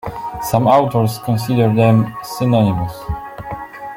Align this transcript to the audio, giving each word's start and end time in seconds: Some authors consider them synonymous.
Some 0.49 0.65
authors 0.65 1.19
consider 1.27 1.71
them 1.71 2.11
synonymous. 2.23 2.97